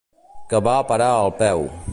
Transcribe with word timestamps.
Que 0.53 0.61
va 0.69 0.73
a 0.79 0.87
parar 0.93 1.13
al 1.19 1.33
peu. 1.45 1.69